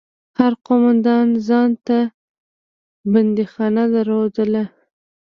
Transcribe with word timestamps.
هر 0.39 0.53
قومندان 0.67 1.27
ځان 1.47 1.69
ته 1.87 1.99
بنديخانه 3.11 3.83
درلوده. 3.95 4.63